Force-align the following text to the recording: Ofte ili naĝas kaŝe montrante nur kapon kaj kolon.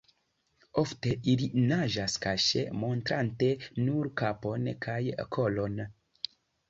Ofte 0.83 1.11
ili 1.33 1.49
naĝas 1.71 2.15
kaŝe 2.25 2.63
montrante 2.85 3.51
nur 3.85 4.13
kapon 4.23 4.67
kaj 4.87 5.01
kolon. 5.37 5.79